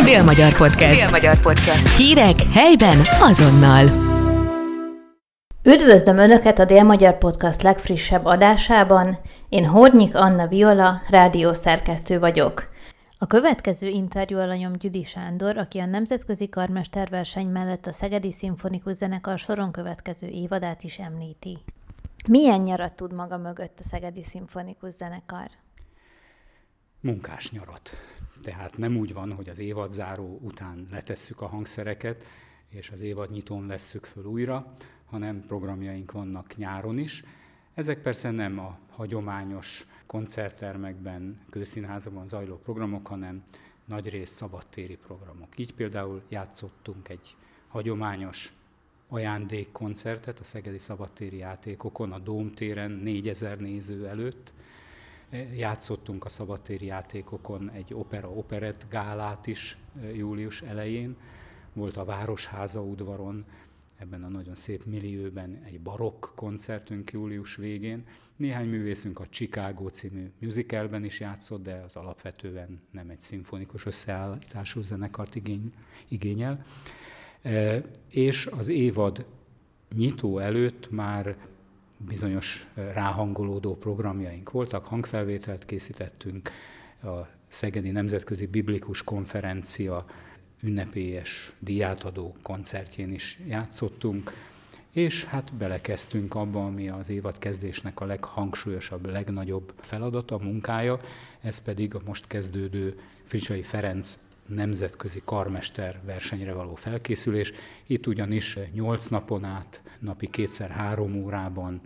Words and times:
Dél-Magyar 0.00 0.56
Podcast. 0.56 1.00
Dél-Magyar 1.00 1.40
Podcast. 1.40 1.96
Hírek 1.96 2.36
helyben 2.52 2.98
azonnal. 3.20 3.84
Üdvözlöm 5.62 6.18
Önöket 6.18 6.58
a 6.58 6.64
Dél-Magyar 6.64 7.18
Podcast 7.18 7.62
legfrissebb 7.62 8.24
adásában. 8.24 9.18
Én 9.48 9.66
Hornyik 9.66 10.14
Anna 10.14 10.46
Viola, 10.46 11.02
rádiószerkesztő 11.08 12.18
vagyok. 12.18 12.62
A 13.18 13.26
következő 13.26 13.86
interjú 13.86 14.38
alanyom 14.38 14.72
Gyüdi 14.72 15.04
Sándor, 15.04 15.56
aki 15.56 15.78
a 15.78 15.86
Nemzetközi 15.86 16.48
Karmesterverseny 16.48 17.46
mellett 17.46 17.86
a 17.86 17.92
Szegedi 17.92 18.32
Szimfonikus 18.32 18.96
Zenekar 18.96 19.38
soron 19.38 19.72
következő 19.72 20.26
évadát 20.26 20.82
is 20.82 20.98
említi. 20.98 21.58
Milyen 22.28 22.60
nyarat 22.60 22.94
tud 22.94 23.12
maga 23.12 23.36
mögött 23.36 23.78
a 23.80 23.84
Szegedi 23.84 24.22
Szimfonikus 24.22 24.92
Zenekar? 24.92 25.48
Munkás 27.00 27.50
nyarat. 27.50 27.96
Tehát 28.42 28.76
nem 28.76 28.96
úgy 28.96 29.12
van, 29.12 29.32
hogy 29.32 29.48
az 29.48 29.58
évadzáró 29.58 30.38
után 30.42 30.86
letesszük 30.90 31.40
a 31.40 31.46
hangszereket, 31.46 32.24
és 32.68 32.90
az 32.90 33.00
évad 33.00 33.30
nyitón 33.30 33.66
vesszük 33.66 34.04
föl 34.04 34.24
újra, 34.24 34.72
hanem 35.04 35.44
programjaink 35.46 36.12
vannak 36.12 36.56
nyáron 36.56 36.98
is. 36.98 37.24
Ezek 37.74 38.02
persze 38.02 38.30
nem 38.30 38.58
a 38.58 38.78
hagyományos 38.90 39.86
koncerttermekben, 40.06 41.40
kőszínházakban 41.50 42.28
zajló 42.28 42.56
programok, 42.56 43.06
hanem 43.06 43.42
nagyrészt 43.84 44.34
szabadtéri 44.34 44.96
programok. 44.96 45.58
Így 45.58 45.74
például 45.74 46.22
játszottunk 46.28 47.08
egy 47.08 47.36
hagyományos 47.68 48.52
ajándékkoncertet 49.08 50.38
a 50.38 50.44
Szegedi 50.44 50.78
Szabadtéri 50.78 51.36
Játékokon, 51.36 52.12
a 52.12 52.18
Dómtéren 52.18 52.90
4000 52.90 53.58
néző 53.58 54.06
előtt. 54.06 54.52
Játszottunk 55.56 56.24
a 56.24 56.28
szabadtéri 56.28 56.86
játékokon 56.86 57.70
egy 57.70 57.94
opera-operett 57.94 58.86
gálát 58.90 59.46
is 59.46 59.76
július 60.14 60.62
elején. 60.62 61.16
Volt 61.72 61.96
a 61.96 62.04
Városháza 62.04 62.82
udvaron, 62.82 63.44
ebben 63.96 64.24
a 64.24 64.28
nagyon 64.28 64.54
szép 64.54 64.84
millióben 64.84 65.62
egy 65.64 65.80
barokk 65.80 66.26
koncertünk 66.34 67.12
július 67.12 67.56
végén. 67.56 68.04
Néhány 68.36 68.68
művészünk 68.68 69.20
a 69.20 69.26
Chicago 69.26 69.88
című 69.88 70.30
musicalben 70.38 71.04
is 71.04 71.20
játszott, 71.20 71.62
de 71.62 71.82
az 71.86 71.96
alapvetően 71.96 72.80
nem 72.90 73.10
egy 73.10 73.20
szimfonikus 73.20 73.86
összeállítású 73.86 74.82
zenekart 74.82 75.34
igény, 75.34 75.72
igényel. 76.08 76.64
E, 77.42 77.82
és 78.08 78.46
az 78.46 78.68
évad 78.68 79.26
nyitó 79.94 80.38
előtt 80.38 80.90
már 80.90 81.36
bizonyos 82.06 82.66
ráhangolódó 82.74 83.76
programjaink 83.76 84.50
voltak, 84.50 84.86
hangfelvételt 84.86 85.64
készítettünk, 85.64 86.50
a 87.02 87.26
Szegedi 87.48 87.90
Nemzetközi 87.90 88.46
Biblikus 88.46 89.02
Konferencia 89.02 90.04
ünnepélyes 90.62 91.52
díjátadó 91.58 92.36
koncertjén 92.42 93.12
is 93.12 93.40
játszottunk, 93.46 94.32
és 94.90 95.24
hát 95.24 95.54
belekezdtünk 95.54 96.34
abba, 96.34 96.64
ami 96.64 96.88
az 96.88 97.08
évad 97.08 97.38
kezdésnek 97.38 98.00
a 98.00 98.04
leghangsúlyosabb, 98.04 99.06
legnagyobb 99.06 99.72
feladata, 99.80 100.38
munkája, 100.38 101.00
ez 101.40 101.58
pedig 101.58 101.94
a 101.94 102.00
most 102.04 102.26
kezdődő 102.26 103.00
Fricsai 103.24 103.62
Ferenc 103.62 104.18
nemzetközi 104.46 105.22
karmester 105.24 106.00
versenyre 106.04 106.52
való 106.52 106.74
felkészülés. 106.74 107.52
Itt 107.86 108.06
ugyanis 108.06 108.58
8 108.72 109.06
napon 109.06 109.44
át, 109.44 109.82
napi 109.98 110.30
kétszer 110.30 110.70
három 110.70 111.14
órában 111.14 111.80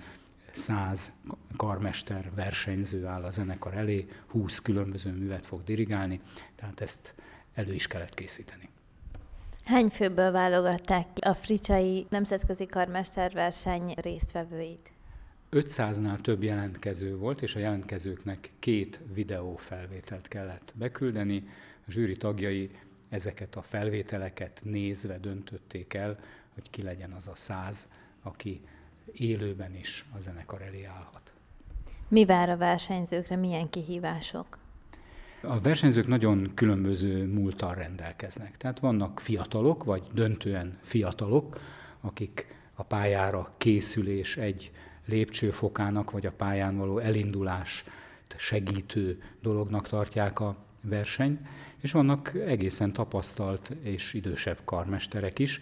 száz 0.53 1.13
karmester 1.57 2.31
versenyző 2.35 3.07
áll 3.07 3.23
a 3.23 3.31
zenekar 3.31 3.75
elé, 3.75 4.09
20 4.27 4.59
különböző 4.59 5.11
művet 5.11 5.47
fog 5.47 5.65
dirigálni, 5.65 6.21
tehát 6.55 6.81
ezt 6.81 7.15
elő 7.55 7.75
is 7.75 7.87
kellett 7.87 8.15
készíteni. 8.15 8.69
Hány 9.65 9.89
főből 9.89 10.31
válogatták 10.31 11.07
a 11.21 11.35
Fricsai 11.35 12.07
Nemzetközi 12.11 12.67
Karmesterverseny 12.67 13.95
résztvevőit? 13.97 14.96
500-nál 15.53 16.21
több 16.21 16.43
jelentkező 16.43 17.17
volt, 17.17 17.43
és 17.43 17.55
a 17.55 17.59
jelentkezőknek 17.59 18.51
két 18.59 19.01
videófelvételt 19.15 20.29
kellett 20.29 20.73
beküldeni. 20.77 21.49
A 21.87 21.91
zsűri 21.91 22.17
tagjai 22.17 22.71
ezeket 23.09 23.57
a 23.57 23.63
felvételeket 23.63 24.61
nézve 24.65 25.19
döntötték 25.19 25.95
el, 25.95 26.19
hogy 26.55 26.71
ki 26.71 26.83
legyen 26.83 27.13
az 27.13 27.27
a 27.27 27.35
száz, 27.35 27.89
aki 28.23 28.61
élőben 29.13 29.75
is 29.75 30.05
a 30.17 30.21
zenekar 30.21 30.63
elé 30.63 30.85
állhat. 30.85 31.33
Mi 32.09 32.25
vár 32.25 32.49
a 32.49 32.57
versenyzőkre, 32.57 33.37
milyen 33.37 33.71
kihívások? 33.71 34.59
A 35.41 35.61
versenyzők 35.61 36.07
nagyon 36.07 36.51
különböző 36.55 37.27
múltal 37.27 37.75
rendelkeznek. 37.75 38.57
Tehát 38.57 38.79
vannak 38.79 39.21
fiatalok, 39.21 39.85
vagy 39.85 40.03
döntően 40.13 40.79
fiatalok, 40.83 41.61
akik 42.01 42.47
a 42.75 42.83
pályára 42.83 43.49
készülés 43.59 44.37
egy 44.37 44.73
lépcsőfokának, 45.07 46.11
vagy 46.11 46.27
a 46.27 46.33
pályán 46.33 46.77
való 46.77 46.99
elindulás 46.99 47.85
segítő 48.37 49.23
dolognak 49.43 49.89
tartják 49.89 50.41
a 50.41 50.57
versenyt, 50.81 51.41
és 51.81 51.93
vannak 51.93 52.35
egészen 52.35 52.93
tapasztalt 52.93 53.73
és 53.83 54.13
idősebb 54.15 54.59
karmesterek 54.65 55.39
is, 55.39 55.61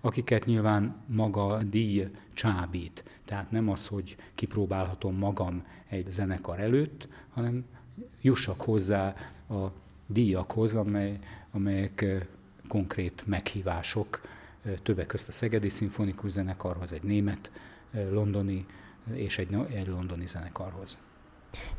akiket 0.00 0.44
nyilván 0.46 1.02
maga 1.06 1.62
díj 1.62 2.08
csábít. 2.32 3.04
Tehát 3.24 3.50
nem 3.50 3.68
az, 3.68 3.86
hogy 3.86 4.16
kipróbálhatom 4.34 5.16
magam 5.16 5.64
egy 5.88 6.06
zenekar 6.10 6.60
előtt, 6.60 7.08
hanem 7.32 7.64
jussak 8.20 8.60
hozzá 8.60 9.14
a 9.48 9.66
díjakhoz, 10.06 10.74
amely, 10.74 11.18
amelyek 11.50 12.04
konkrét 12.68 13.22
meghívások, 13.26 14.20
többek 14.82 15.06
közt 15.06 15.28
a 15.28 15.32
Szegedi 15.32 15.68
Szimfonikus 15.68 16.30
Zenekarhoz, 16.30 16.92
egy 16.92 17.02
német, 17.02 17.50
londoni 18.10 18.66
és 19.12 19.38
egy, 19.38 19.56
egy 19.74 19.86
londoni 19.86 20.26
zenekarhoz. 20.26 20.98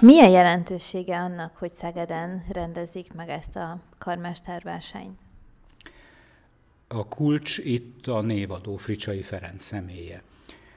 Milyen 0.01 0.29
jelentősége 0.29 1.17
annak, 1.17 1.55
hogy 1.57 1.71
Szegeden 1.71 2.43
rendezik 2.51 3.13
meg 3.13 3.29
ezt 3.29 3.55
a 3.55 3.79
karmesterversenyt? 3.97 5.19
A 6.87 7.07
kulcs 7.07 7.57
itt 7.57 8.07
a 8.07 8.21
névadó 8.21 8.77
Fricsai 8.77 9.21
Ferenc 9.21 9.63
személye. 9.63 10.21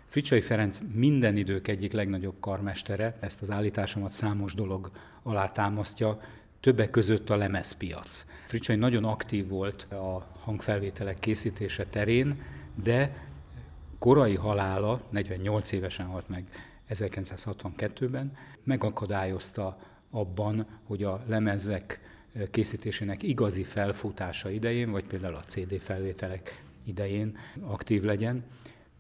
Fricsai 0.06 0.40
Ferenc 0.40 0.80
minden 0.94 1.36
idők 1.36 1.68
egyik 1.68 1.92
legnagyobb 1.92 2.40
karmestere, 2.40 3.16
ezt 3.20 3.42
az 3.42 3.50
állításomat 3.50 4.10
számos 4.10 4.54
dolog 4.54 4.90
alátámasztja, 5.22 6.20
többek 6.60 6.90
között 6.90 7.30
a 7.30 7.36
lemezpiac. 7.36 8.24
Fricsai 8.46 8.76
nagyon 8.76 9.04
aktív 9.04 9.48
volt 9.48 9.82
a 9.92 10.26
hangfelvételek 10.40 11.18
készítése 11.18 11.86
terén, 11.86 12.42
de 12.82 13.27
korai 13.98 14.34
halála, 14.34 15.00
48 15.10 15.72
évesen 15.72 16.06
halt 16.06 16.28
meg 16.28 16.44
1962-ben, 16.90 18.36
megakadályozta 18.62 19.78
abban, 20.10 20.66
hogy 20.84 21.02
a 21.02 21.22
lemezek 21.26 22.00
készítésének 22.50 23.22
igazi 23.22 23.62
felfutása 23.62 24.50
idején, 24.50 24.90
vagy 24.90 25.06
például 25.06 25.34
a 25.34 25.44
CD 25.46 25.80
felvételek 25.80 26.62
idején 26.84 27.38
aktív 27.60 28.02
legyen. 28.02 28.44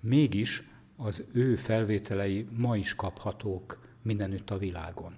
Mégis 0.00 0.62
az 0.96 1.24
ő 1.32 1.56
felvételei 1.56 2.46
ma 2.56 2.76
is 2.76 2.94
kaphatók 2.94 3.86
mindenütt 4.02 4.50
a 4.50 4.58
világon. 4.58 5.16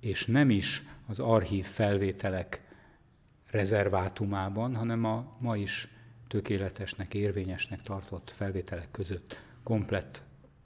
És 0.00 0.26
nem 0.26 0.50
is 0.50 0.82
az 1.06 1.18
archív 1.18 1.64
felvételek 1.64 2.60
rezervátumában, 3.50 4.74
hanem 4.74 5.04
a 5.04 5.36
ma 5.38 5.56
is 5.56 5.88
tökéletesnek, 6.28 7.14
érvényesnek 7.14 7.82
tartott 7.82 8.32
felvételek 8.36 8.90
között 8.90 9.42
komplett 9.62 10.22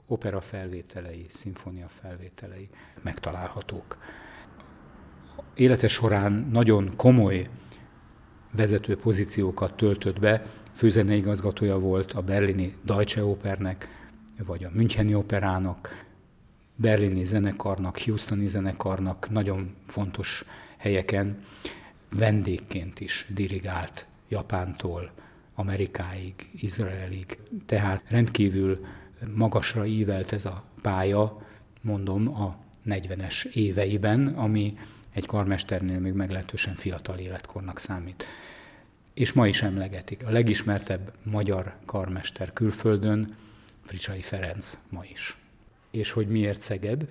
opera 0.07 0.41
felvételei, 0.41 1.25
szimfónia 1.29 1.87
felvételei 1.87 2.69
megtalálhatók. 3.01 3.97
Élete 5.53 5.87
során 5.87 6.47
nagyon 6.51 6.93
komoly 6.95 7.49
vezető 8.51 8.97
pozíciókat 8.97 9.75
töltött 9.75 10.19
be, 10.19 10.41
főzeneigazgatója 10.75 11.79
volt 11.79 12.11
a 12.11 12.21
berlini 12.21 12.75
Deutsche 12.83 13.23
Opernek, 13.25 13.87
vagy 14.45 14.63
a 14.63 14.69
Müncheni 14.73 15.15
Operának, 15.15 16.05
berlini 16.75 17.23
zenekarnak, 17.23 17.99
houstoni 17.99 18.47
zenekarnak 18.47 19.29
nagyon 19.29 19.75
fontos 19.87 20.43
helyeken 20.77 21.43
vendégként 22.09 22.99
is 22.99 23.25
dirigált 23.33 24.05
Japántól 24.27 25.11
Amerikáig, 25.53 26.49
Izraelig. 26.55 27.37
Tehát 27.65 28.03
rendkívül 28.07 28.85
magasra 29.35 29.85
ívelt 29.85 30.31
ez 30.31 30.45
a 30.45 30.63
pálya, 30.81 31.47
mondom, 31.81 32.41
a 32.41 32.57
40-es 32.85 33.45
éveiben, 33.45 34.27
ami 34.27 34.77
egy 35.11 35.25
karmesternél 35.25 35.99
még 35.99 36.13
meglehetősen 36.13 36.75
fiatal 36.75 37.17
életkornak 37.17 37.79
számít. 37.79 38.25
És 39.13 39.33
ma 39.33 39.47
is 39.47 39.61
emlegetik. 39.61 40.25
A 40.25 40.29
legismertebb 40.29 41.13
magyar 41.23 41.75
karmester 41.85 42.53
külföldön 42.53 43.35
Fricsai 43.81 44.21
Ferenc 44.21 44.77
ma 44.89 45.03
is. 45.11 45.37
És 45.91 46.11
hogy 46.11 46.27
miért 46.27 46.59
Szeged, 46.59 47.07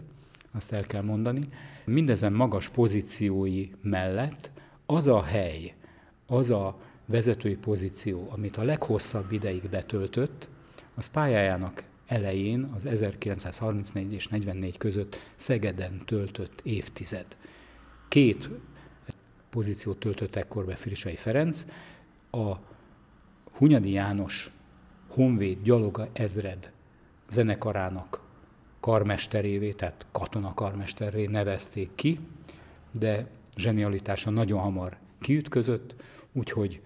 azt 0.53 0.73
el 0.73 0.83
kell 0.83 1.03
mondani. 1.03 1.41
Mindezen 1.85 2.33
magas 2.33 2.69
pozíciói 2.69 3.71
mellett 3.83 4.51
az 4.87 5.07
a 5.07 5.23
hely, 5.23 5.75
az 6.27 6.51
a 6.51 6.81
vezetői 7.07 7.57
pozíció, 7.57 8.29
amit 8.31 8.57
a 8.57 8.63
leghosszabb 8.63 9.33
ideig 9.33 9.69
betöltött, 9.71 10.49
az 10.95 11.07
pályájának 11.07 11.83
elején, 12.07 12.71
az 12.75 12.87
1934 12.87 14.13
és 14.13 14.29
44 14.29 14.77
között 14.77 15.19
Szegeden 15.37 16.01
töltött 16.05 16.61
évtized. 16.63 17.27
Két 18.09 18.49
pozíciót 19.51 19.99
töltött 19.99 20.37
ekkor 20.37 20.65
be 20.65 20.75
Fricsai 20.75 21.17
Ferenc, 21.17 21.65
a 22.31 22.53
Hunyadi 23.53 23.91
János 23.91 24.51
Honvéd 25.09 25.63
Gyaloga 25.63 26.09
ezred 26.13 26.73
zenekarának 27.31 28.21
karmesterévé, 28.81 29.73
tehát 29.73 30.07
katonakarmesterré 30.13 31.27
nevezték 31.27 31.91
ki, 31.95 32.19
de 32.91 33.27
zsenialitása 33.57 34.31
nagyon 34.31 34.61
hamar 34.61 34.97
kiütközött, 35.21 35.95
úgyhogy 36.33 36.81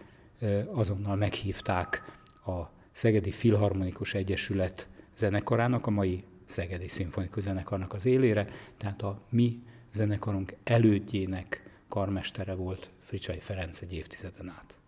azonnal 0.72 1.16
meghívták 1.16 2.18
a 2.46 2.70
Szegedi 2.92 3.30
Filharmonikus 3.30 4.14
Egyesület 4.14 4.88
zenekarának, 5.16 5.86
a 5.86 5.90
mai 5.90 6.24
Szegedi 6.46 6.88
Szimfonikus 6.88 7.42
Zenekarnak 7.42 7.92
az 7.92 8.06
élére, 8.06 8.48
tehát 8.76 9.02
a 9.02 9.20
mi 9.28 9.62
zenekarunk 9.92 10.54
elődjének 10.64 11.80
karmestere 11.88 12.54
volt 12.54 12.90
Fricsai 13.00 13.40
Ferenc 13.40 13.80
egy 13.80 13.92
évtizeden 13.94 14.48
át. 14.48 14.78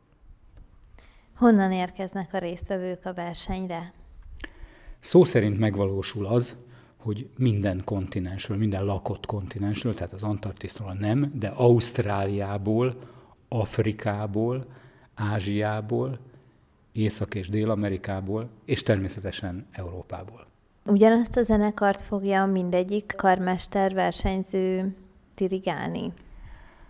Honnan 1.35 1.73
érkeznek 1.73 2.35
a 2.35 2.39
résztvevők 2.39 3.05
a 3.05 3.15
versenyre? 3.15 3.93
Szó 4.99 5.25
szerint 5.25 5.59
megvalósul 5.59 6.27
az, 6.27 6.65
hogy 6.97 7.29
minden 7.37 7.83
kontinensről, 7.85 8.57
minden 8.57 8.85
lakott 8.85 9.27
kontinensről, 9.27 9.95
tehát 9.95 10.13
az 10.13 10.23
Antarktisztról 10.23 10.93
nem, 10.93 11.33
de 11.35 11.49
Ausztráliából, 11.49 12.97
Afrikából, 13.49 14.67
Ázsiából, 15.19 16.19
Észak- 16.93 17.35
és 17.35 17.49
Dél-Amerikából, 17.49 18.49
és 18.65 18.83
természetesen 18.83 19.67
Európából. 19.73 20.47
Ugyanazt 20.87 21.37
a 21.37 21.43
zenekart 21.43 22.01
fogja 22.01 22.47
mindegyik 22.47 23.13
karmester 23.17 23.95
versenyző 23.95 24.95
dirigálni? 25.35 26.13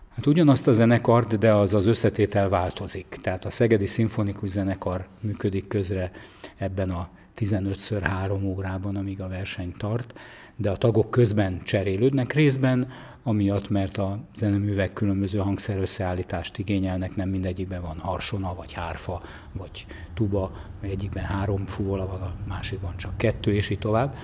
Hát 0.09 0.25
ugyanazt 0.25 0.67
a 0.67 0.73
zenekart, 0.73 1.37
de 1.37 1.53
az 1.53 1.73
az 1.73 1.85
összetétel 1.85 2.49
változik. 2.49 3.07
Tehát 3.21 3.45
a 3.45 3.49
Szegedi 3.49 3.85
Szimfonikus 3.85 4.49
Zenekar 4.49 5.07
működik 5.21 5.67
közre 5.67 6.11
ebben 6.57 6.89
a 6.89 7.09
15x3 7.37 8.43
órában, 8.43 8.95
amíg 8.95 9.21
a 9.21 9.27
verseny 9.27 9.73
tart, 9.77 10.19
de 10.55 10.69
a 10.69 10.77
tagok 10.77 11.11
közben 11.11 11.59
cserélődnek 11.63 12.33
részben, 12.33 12.87
amiatt, 13.29 13.69
mert 13.69 13.97
a 13.97 14.19
zeneművek 14.35 14.93
különböző 14.93 15.37
hangszerösszeállítást 15.37 16.57
igényelnek, 16.57 17.15
nem 17.15 17.29
mindegyikben 17.29 17.81
van 17.81 17.99
harsona, 17.99 18.55
vagy 18.55 18.73
hárfa, 18.73 19.21
vagy 19.51 19.85
tuba, 20.13 20.51
vagy 20.81 20.89
egyikben 20.89 21.23
három 21.23 21.65
fuvola 21.65 22.07
van, 22.07 22.21
a 22.21 22.33
másikban 22.47 22.97
csak 22.97 23.17
kettő, 23.17 23.53
és 23.53 23.69
így 23.69 23.79
tovább. 23.79 24.15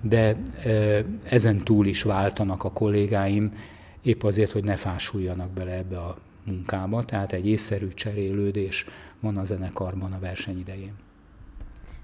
De 0.00 0.36
ezen 1.22 1.58
túl 1.58 1.86
is 1.86 2.02
váltanak 2.02 2.64
a 2.64 2.72
kollégáim, 2.72 3.52
épp 4.02 4.22
azért, 4.22 4.52
hogy 4.52 4.64
ne 4.64 4.76
fásuljanak 4.76 5.50
bele 5.50 5.72
ebbe 5.72 5.98
a 5.98 6.16
munkába, 6.44 7.04
tehát 7.04 7.32
egy 7.32 7.46
észszerű 7.46 7.88
cserélődés 7.88 8.84
van 9.20 9.36
a 9.36 9.44
zenekarban 9.44 10.12
a 10.12 10.18
verseny 10.18 10.58
idején. 10.58 10.92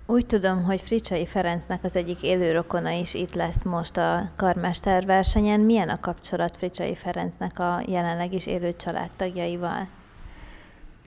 Úgy 0.06 0.26
tudom, 0.26 0.62
hogy 0.62 0.80
Fricsai 0.80 1.26
Ferencnek 1.26 1.84
az 1.84 1.96
egyik 1.96 2.22
élőrokona 2.22 2.90
is 2.90 3.14
itt 3.14 3.34
lesz 3.34 3.62
most 3.62 3.96
a 3.96 4.22
karmester 4.36 5.06
versenyen. 5.06 5.60
Milyen 5.60 5.88
a 5.88 6.00
kapcsolat 6.00 6.56
Fricsai 6.56 6.94
Ferencnek 6.94 7.58
a 7.58 7.82
jelenleg 7.86 8.32
is 8.32 8.46
élő 8.46 8.76
családtagjaival? 8.76 9.88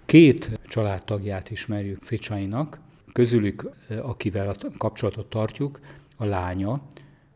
Két 0.06 0.60
családtagját 0.68 1.50
ismerjük 1.50 2.04
Fricsainak, 2.04 2.80
közülük, 3.14 3.70
akivel 4.02 4.50
a 4.50 4.56
kapcsolatot 4.78 5.30
tartjuk, 5.30 5.80
a 6.18 6.26
lánya, 6.26 6.82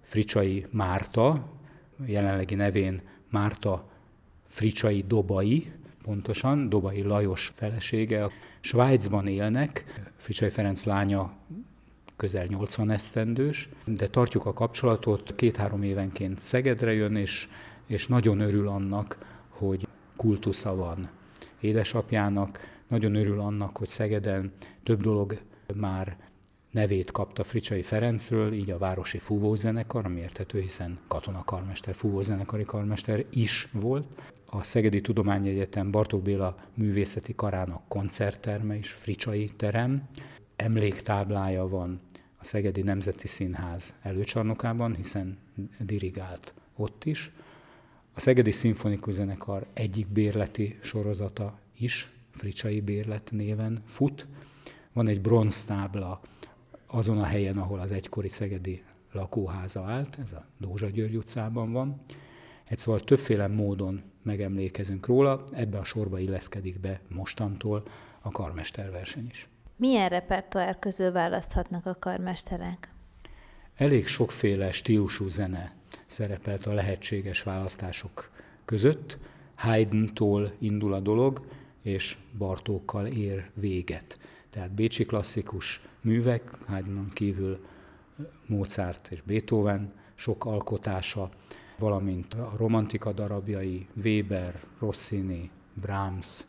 Fricsai 0.02 0.66
Márta, 0.70 1.50
jelenlegi 2.06 2.56
nevén 2.56 3.02
Márta 3.30 3.90
Fricsai 4.48 5.04
Dobai, 5.08 5.72
pontosan, 6.04 6.70
Dobai 6.70 7.02
Lajos 7.02 7.52
felesége. 7.56 8.30
Svájcban 8.60 9.28
élnek, 9.28 9.84
Fricsai 10.16 10.50
Ferenc 10.50 10.84
lánya 10.84 11.32
közel 12.16 12.46
80 12.46 12.92
esztendős, 12.92 13.70
de 13.86 14.08
tartjuk 14.08 14.46
a 14.46 14.54
kapcsolatot, 14.54 15.36
két-három 15.36 15.84
évenként 15.84 16.40
Szegedre 16.40 16.94
jön, 16.94 17.16
és, 17.16 17.48
és 17.86 18.08
nagyon 18.08 18.40
örül 18.40 18.68
annak, 18.68 19.18
hogy 19.50 19.88
kultusza 20.16 20.76
van 20.76 21.10
édesapjának, 21.60 22.60
nagyon 22.88 23.16
örül 23.16 23.40
annak, 23.40 23.78
hogy 23.78 23.88
Szegeden 23.88 24.52
több 24.84 25.02
dolog 25.02 25.40
már 25.76 26.18
nevét 26.72 27.12
kapta 27.12 27.44
Fricsai 27.44 27.82
Ferencről, 27.82 28.54
így 28.54 28.72
a 28.72 28.78
Városi 28.78 29.18
Fúvózenekar, 29.18 30.06
ami 30.06 30.20
érthető, 30.20 30.60
hiszen 30.60 31.00
katonakarmester, 31.08 31.96
fúvózenekari 31.96 32.64
karmester 32.64 33.26
is 33.30 33.68
volt. 33.72 34.08
A 34.46 34.64
Szegedi 34.64 35.02
Tudományegyetem 35.02 35.92
Bartók 35.92 36.22
Béla 36.22 36.58
művészeti 36.74 37.36
karának 37.36 37.82
koncertterme 37.88 38.76
is, 38.76 38.92
Fricsai 38.92 39.50
terem. 39.56 40.10
Emléktáblája 40.56 41.68
van 41.68 42.02
a 42.38 42.44
Szegedi 42.44 42.82
Nemzeti 42.82 43.28
Színház 43.28 43.94
előcsarnokában, 44.02 44.96
hiszen 44.96 45.38
dirigált 45.80 46.54
ott 46.76 47.06
is. 47.06 47.32
A 48.14 48.20
Szegedi 48.20 48.52
Szimfonikus 48.52 49.14
Zenekar 49.14 49.66
egyik 49.74 50.08
bérleti 50.08 50.78
sorozata 50.82 51.60
is, 51.78 52.12
Fricsai 52.32 52.82
Bérlet 52.82 53.32
néven 53.32 53.84
fut. 53.86 54.28
Van 54.94 55.08
egy 55.08 55.22
bronztábla 55.22 56.22
azon 56.92 57.20
a 57.20 57.26
helyen, 57.26 57.58
ahol 57.58 57.80
az 57.80 57.92
egykori 57.92 58.30
szegedi 58.30 58.84
lakóháza 59.12 59.84
állt, 59.84 60.18
ez 60.20 60.32
a 60.32 60.46
Dózsa 60.58 60.88
György 60.88 61.16
utcában 61.16 61.72
van. 61.72 62.02
Egy 62.66 62.78
szóval 62.78 63.00
többféle 63.00 63.48
módon 63.48 64.02
megemlékezünk 64.22 65.06
róla, 65.06 65.44
ebbe 65.52 65.78
a 65.78 65.84
sorba 65.84 66.20
illeszkedik 66.20 66.80
be 66.80 67.00
mostantól 67.08 67.84
a 68.22 68.32
karmesterverseny 68.32 69.28
is. 69.30 69.48
Milyen 69.76 70.10
repertoár 70.10 70.80
közül 70.80 71.12
választhatnak 71.12 71.86
a 71.86 71.96
karmesterek? 72.00 72.92
Elég 73.76 74.08
sokféle 74.08 74.72
stílusú 74.72 75.28
zene 75.28 75.74
szerepelt 76.06 76.66
a 76.66 76.74
lehetséges 76.74 77.44
választások 77.44 78.32
között. 78.66 79.18
Haydn-tól 79.56 80.52
indul 80.60 80.94
a 80.94 81.00
dolog, 81.00 81.42
és 81.82 82.18
Bartókkal 82.38 83.08
ér 83.08 83.50
véget. 83.54 84.18
Tehát 84.50 84.72
bécsi 84.72 85.06
klasszikus 85.06 85.82
művek, 86.02 86.50
Haydnon 86.66 87.10
kívül 87.10 87.66
Mozart 88.46 89.08
és 89.12 89.22
Beethoven 89.22 89.94
sok 90.16 90.46
alkotása, 90.46 91.30
valamint 91.78 92.34
a 92.34 92.54
romantika 92.58 93.12
darabjai, 93.12 93.88
Weber, 94.04 94.60
Rossini, 94.80 95.50
Brahms, 95.74 96.46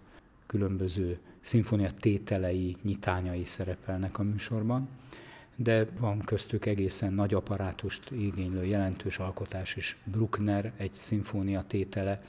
különböző 0.47 1.19
szimfonia 1.41 1.91
tételei, 1.91 2.77
nyitányai 2.83 3.45
szerepelnek 3.45 4.19
a 4.19 4.23
műsorban, 4.23 4.89
de 5.57 5.87
van 5.99 6.19
köztük 6.19 6.67
egészen 6.67 7.13
nagy 7.13 7.35
apparátust 7.35 8.11
igénylő 8.11 8.65
jelentős 8.65 9.19
alkotás 9.19 9.77
is. 9.77 9.99
Bruckner 10.05 10.73
egy 10.77 10.93
szimfónia 10.93 11.63
tétele, 11.63 12.23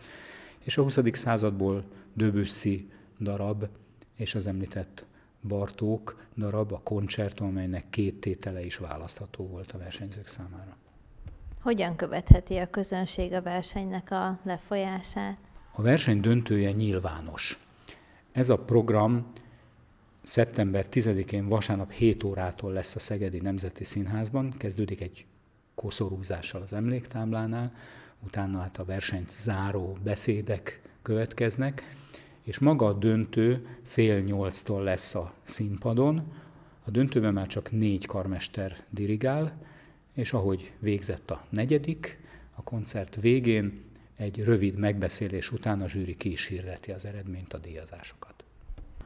és 0.59 0.77
a 0.77 0.81
20. 0.81 0.99
századból 1.11 1.83
Debussy 2.13 2.89
darab, 3.19 3.67
és 4.15 4.35
az 4.35 4.47
említett 4.47 5.05
Bartók 5.47 6.25
darab, 6.37 6.71
a 6.71 6.81
koncerto, 6.83 7.45
amelynek 7.45 7.89
két 7.89 8.19
tétele 8.19 8.65
is 8.65 8.77
választható 8.77 9.47
volt 9.47 9.71
a 9.71 9.77
versenyzők 9.77 10.27
számára. 10.27 10.77
Hogyan 11.61 11.95
követheti 11.95 12.57
a 12.57 12.69
közönség 12.69 13.33
a 13.33 13.41
versenynek 13.41 14.11
a 14.11 14.39
lefolyását? 14.43 15.37
A 15.71 15.81
verseny 15.81 16.19
döntője 16.19 16.71
nyilvános. 16.71 17.59
Ez 18.31 18.49
a 18.49 18.57
program 18.57 19.25
szeptember 20.23 20.85
10-én 20.91 21.47
vasárnap 21.47 21.91
7 21.91 22.23
órától 22.23 22.71
lesz 22.71 22.95
a 22.95 22.99
Szegedi 22.99 23.39
Nemzeti 23.39 23.83
Színházban, 23.83 24.53
kezdődik 24.57 25.01
egy 25.01 25.25
koszorúzással 25.75 26.61
az 26.61 26.73
emléktáblánál, 26.73 27.73
utána 28.19 28.59
hát 28.59 28.77
a 28.77 28.85
versenyt 28.85 29.33
záró 29.37 29.97
beszédek 30.03 30.81
következnek, 31.01 31.95
és 32.43 32.59
maga 32.59 32.85
a 32.85 32.93
döntő 32.93 33.65
fél 33.83 34.19
nyolctól 34.19 34.83
lesz 34.83 35.15
a 35.15 35.33
színpadon. 35.43 36.23
A 36.85 36.91
döntőben 36.91 37.33
már 37.33 37.47
csak 37.47 37.71
négy 37.71 38.05
karmester 38.05 38.83
dirigál, 38.89 39.65
és 40.13 40.33
ahogy 40.33 40.71
végzett 40.79 41.31
a 41.31 41.45
negyedik, 41.49 42.19
a 42.55 42.63
koncert 42.63 43.21
végén 43.21 43.81
egy 44.15 44.43
rövid 44.43 44.77
megbeszélés 44.77 45.51
után 45.51 45.81
a 45.81 45.87
zsűri 45.87 46.15
ki 46.17 46.31
is 46.31 46.47
hirdeti 46.47 46.91
az 46.91 47.05
eredményt, 47.05 47.53
a 47.53 47.57
díjazásokat. 47.57 48.43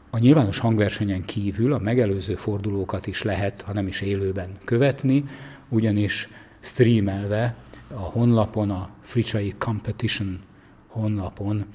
A 0.09 0.17
nyilvános 0.17 0.59
hangversenyen 0.59 1.21
kívül 1.21 1.73
a 1.73 1.77
megelőző 1.77 2.35
fordulókat 2.35 3.07
is 3.07 3.21
lehet, 3.21 3.61
ha 3.61 3.73
nem 3.73 3.87
is 3.87 4.01
élőben 4.01 4.57
követni, 4.63 5.23
ugyanis 5.69 6.27
streamelve 6.59 7.55
a 7.87 7.99
honlapon, 7.99 8.69
a 8.69 8.89
Fricsai 9.01 9.53
Competition 9.57 10.41
honlapon 10.87 11.65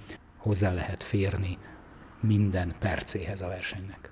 hozzá 0.40 0.73
lehet 0.73 1.02
férni 1.02 1.59
minden 2.20 2.73
percéhez 2.78 3.40
a 3.40 3.47
versenynek. 3.47 4.11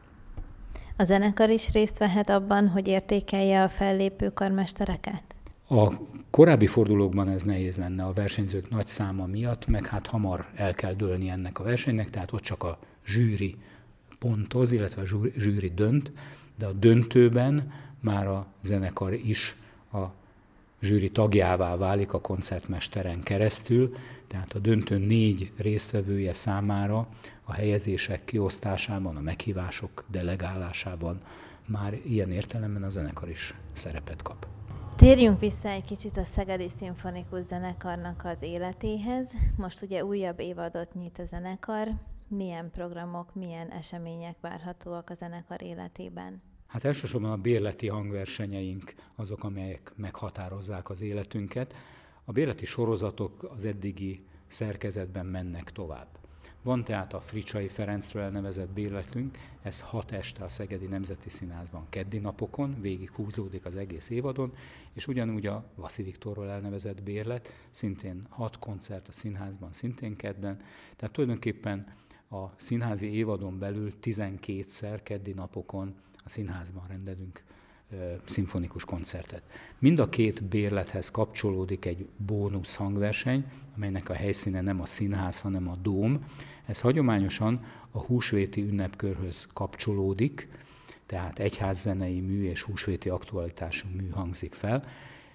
A 0.96 1.04
zenekar 1.04 1.50
is 1.50 1.72
részt 1.72 1.98
vehet 1.98 2.30
abban, 2.30 2.68
hogy 2.68 2.86
értékelje 2.88 3.62
a 3.62 3.68
fellépő 3.68 4.28
karmestereket? 4.28 5.22
A 5.68 5.92
korábbi 6.30 6.66
fordulókban 6.66 7.28
ez 7.28 7.42
nehéz 7.42 7.76
lenne 7.76 8.04
a 8.04 8.12
versenyzők 8.12 8.70
nagy 8.70 8.86
száma 8.86 9.26
miatt, 9.26 9.66
meg 9.66 9.86
hát 9.86 10.06
hamar 10.06 10.46
el 10.54 10.74
kell 10.74 10.94
dőlni 10.94 11.28
ennek 11.28 11.58
a 11.58 11.62
versenynek, 11.62 12.10
tehát 12.10 12.32
ott 12.32 12.42
csak 12.42 12.62
a 12.62 12.78
zsűri 13.06 13.56
pontoz, 14.18 14.72
illetve 14.72 15.02
a 15.02 15.06
zsűri 15.36 15.68
dönt, 15.68 16.12
de 16.58 16.66
a 16.66 16.72
döntőben 16.72 17.72
már 18.00 18.26
a 18.26 18.46
zenekar 18.62 19.12
is 19.12 19.56
a 19.92 20.04
zsűri 20.80 21.10
tagjává 21.10 21.76
válik 21.76 22.12
a 22.12 22.20
koncertmesteren 22.20 23.22
keresztül, 23.22 23.94
tehát 24.26 24.52
a 24.52 24.58
döntő 24.58 24.98
négy 24.98 25.52
résztvevője 25.56 26.34
számára 26.34 27.08
a 27.44 27.52
helyezések 27.52 28.24
kiosztásában, 28.24 29.16
a 29.16 29.20
meghívások 29.20 30.04
delegálásában 30.10 31.20
már 31.66 31.98
ilyen 32.04 32.32
értelemben 32.32 32.82
a 32.82 32.90
zenekar 32.90 33.28
is 33.28 33.54
szerepet 33.72 34.22
kap. 34.22 34.46
Térjünk 34.96 35.40
vissza 35.40 35.68
egy 35.68 35.84
kicsit 35.84 36.16
a 36.16 36.24
Szegedi 36.24 36.68
Szimfonikus 36.68 37.44
Zenekarnak 37.44 38.24
az 38.24 38.42
életéhez. 38.42 39.32
Most 39.56 39.82
ugye 39.82 40.04
újabb 40.04 40.40
évadot 40.40 40.94
nyit 40.94 41.18
a 41.18 41.24
zenekar. 41.24 41.88
Milyen 42.28 42.70
programok, 42.70 43.34
milyen 43.34 43.70
események 43.70 44.36
várhatóak 44.40 45.10
a 45.10 45.14
zenekar 45.14 45.62
életében? 45.62 46.42
Hát 46.68 46.84
elsősorban 46.84 47.30
a 47.30 47.36
bérleti 47.36 47.88
hangversenyeink 47.88 48.94
azok, 49.16 49.44
amelyek 49.44 49.92
meghatározzák 49.96 50.90
az 50.90 51.00
életünket. 51.00 51.74
A 52.24 52.32
bérleti 52.32 52.64
sorozatok 52.64 53.42
az 53.54 53.64
eddigi 53.64 54.18
szerkezetben 54.46 55.26
mennek 55.26 55.72
tovább. 55.72 56.06
Van 56.62 56.84
tehát 56.84 57.12
a 57.12 57.20
Fricsai 57.20 57.68
Ferencről 57.68 58.22
elnevezett 58.22 58.68
bérletünk, 58.68 59.38
ez 59.62 59.80
hat 59.80 60.12
este 60.12 60.44
a 60.44 60.48
Szegedi 60.48 60.86
Nemzeti 60.86 61.30
Színházban 61.30 61.86
keddi 61.88 62.18
napokon, 62.18 62.80
végig 62.80 63.10
húzódik 63.10 63.64
az 63.64 63.76
egész 63.76 64.10
évadon, 64.10 64.52
és 64.92 65.06
ugyanúgy 65.06 65.46
a 65.46 65.64
Vaszi 65.74 66.02
Viktorról 66.02 66.48
elnevezett 66.50 67.02
bérlet, 67.02 67.52
szintén 67.70 68.26
hat 68.28 68.58
koncert 68.58 69.08
a 69.08 69.12
színházban, 69.12 69.72
szintén 69.72 70.16
kedden, 70.16 70.60
tehát 70.96 71.14
tulajdonképpen 71.14 71.94
a 72.30 72.44
színházi 72.56 73.06
évadon 73.06 73.58
belül 73.58 73.92
12-szer 74.02 75.00
keddi 75.02 75.32
napokon 75.32 75.94
a 76.28 76.30
színházban 76.30 76.84
rendelünk 76.88 77.42
szimfonikus 78.24 78.84
koncertet. 78.84 79.42
Mind 79.78 79.98
a 79.98 80.08
két 80.08 80.44
bérlethez 80.44 81.10
kapcsolódik 81.10 81.84
egy 81.84 82.08
bónusz 82.16 82.74
hangverseny, 82.74 83.44
amelynek 83.76 84.08
a 84.08 84.14
helyszíne 84.14 84.60
nem 84.60 84.80
a 84.80 84.86
színház, 84.86 85.40
hanem 85.40 85.68
a 85.68 85.76
dóm. 85.76 86.24
Ez 86.66 86.80
hagyományosan 86.80 87.64
a 87.90 87.98
húsvéti 87.98 88.62
ünnepkörhöz 88.62 89.46
kapcsolódik, 89.52 90.48
tehát 91.06 91.38
egyházzenei 91.38 92.20
mű 92.20 92.44
és 92.44 92.62
húsvéti 92.62 93.08
aktualitású 93.08 93.88
mű 93.96 94.08
hangzik 94.08 94.52
fel. 94.52 94.84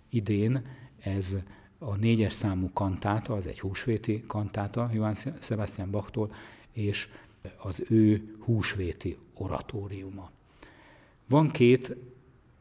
Idén 0.09 0.65
ez 0.99 1.37
a 1.77 1.95
négyes 1.95 2.33
számú 2.33 2.69
kantáta, 2.73 3.33
az 3.33 3.47
egy 3.47 3.59
húsvéti 3.59 4.23
kantáta 4.27 4.89
Johann 4.93 5.13
Sebastian 5.39 5.91
Bachtól, 5.91 6.33
és 6.71 7.07
az 7.57 7.83
ő 7.89 8.35
húsvéti 8.39 9.17
oratóriuma. 9.33 10.31
Van 11.33 11.49
két 11.49 11.95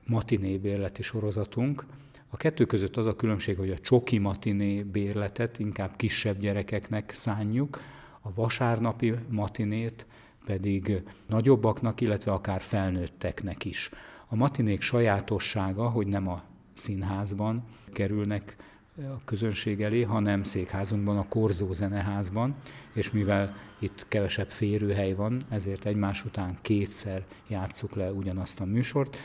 matiné 0.06 0.56
bérleti 0.56 1.02
sorozatunk. 1.02 1.86
A 2.28 2.36
kettő 2.36 2.64
között 2.64 2.96
az 2.96 3.06
a 3.06 3.16
különbség, 3.16 3.56
hogy 3.56 3.70
a 3.70 3.78
csoki 3.78 4.18
matiné 4.18 4.82
bérletet 4.82 5.58
inkább 5.58 5.96
kisebb 5.96 6.38
gyerekeknek 6.38 7.10
szánjuk, 7.10 7.80
a 8.20 8.34
vasárnapi 8.34 9.14
matinét 9.28 10.06
pedig 10.44 11.02
nagyobbaknak, 11.28 12.00
illetve 12.00 12.32
akár 12.32 12.60
felnőtteknek 12.60 13.64
is. 13.64 13.90
A 14.26 14.34
matinék 14.34 14.80
sajátossága, 14.80 15.88
hogy 15.88 16.06
nem 16.06 16.28
a 16.28 16.42
színházban 16.74 17.64
kerülnek 17.92 18.56
a 18.96 19.24
közönség 19.24 19.82
elé, 19.82 20.02
hanem 20.02 20.42
székházunkban, 20.42 21.18
a 21.18 21.28
Korzó 21.28 21.72
Zeneházban, 21.72 22.56
és 22.92 23.10
mivel 23.10 23.56
itt 23.78 24.08
kevesebb 24.08 24.50
férőhely 24.50 25.14
van, 25.14 25.42
ezért 25.48 25.84
egymás 25.84 26.24
után 26.24 26.58
kétszer 26.62 27.24
játsszuk 27.48 27.94
le 27.94 28.12
ugyanazt 28.12 28.60
a 28.60 28.64
műsort. 28.64 29.16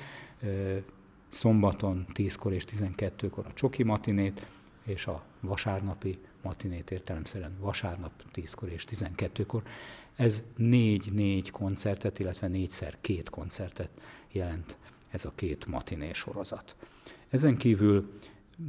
Szombaton 1.30 2.06
10-kor 2.14 2.54
és 2.54 2.64
12-kor 2.72 3.46
a 3.46 3.54
csoki 3.54 3.84
matinét, 3.84 4.46
és 4.86 5.08
a 5.08 5.24
vasárnapi 5.40 6.20
matinét 6.42 6.92
értelemszerűen 6.92 7.58
vasárnap 7.60 8.12
10-kor 8.34 8.70
és 8.70 8.86
12-kor. 8.90 9.64
Ez 10.16 10.44
négy-négy 10.56 11.52
koncertet, 11.52 12.20
illetve 12.20 12.48
négyszer 12.48 12.96
két 13.02 13.30
koncertet 13.30 13.90
jelent 14.32 14.78
ez 15.10 15.26
a 15.26 15.32
két 15.36 15.66
matiné 15.66 16.12
sorozat. 16.14 16.76
Ezen 17.30 17.58
kívül 17.58 18.12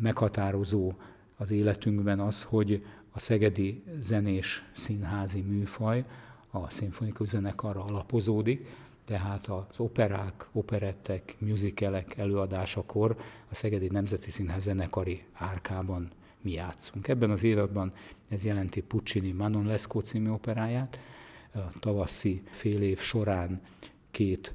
meghatározó 0.01 0.93
az 1.37 1.51
életünkben 1.51 2.21
az, 2.21 2.43
hogy 2.43 2.85
a 3.11 3.21
szegedi 3.21 3.83
zenés 3.99 4.65
színházi 4.73 5.41
műfaj 5.41 6.05
a 6.51 6.71
szimfonikus 6.71 7.29
zenekarra 7.29 7.85
alapozódik, 7.85 8.67
tehát 9.05 9.47
az 9.47 9.65
operák, 9.77 10.49
operettek, 10.53 11.37
musicalek 11.39 12.17
előadásakor 12.17 13.17
a 13.51 13.55
Szegedi 13.55 13.89
Nemzeti 13.89 14.31
Színház 14.31 14.63
zenekari 14.63 15.25
árkában 15.33 16.11
mi 16.41 16.53
játszunk. 16.53 17.09
Ebben 17.09 17.31
az 17.31 17.45
évadban 17.45 17.93
ez 18.29 18.45
jelenti 18.45 18.83
Puccini 18.83 19.33
Manon 19.33 19.67
Lescaut 19.67 20.05
című 20.05 20.29
operáját, 20.31 21.01
a 21.55 21.79
tavaszi 21.81 22.43
fél 22.51 22.83
év 22.83 23.01
során 23.01 23.61
két 24.11 24.55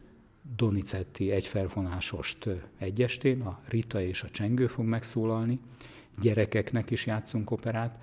Donizetti 0.56 1.32
egyfelvonásost 1.32 2.48
egyestén, 2.78 3.42
a 3.42 3.60
Rita 3.68 4.02
és 4.02 4.24
a 4.24 4.30
Csengő 4.30 4.68
fog 4.68 4.86
megszólalni, 4.86 5.60
gyerekeknek 6.22 6.92
is 6.92 7.06
játszunk 7.06 7.52
operát, 7.52 8.00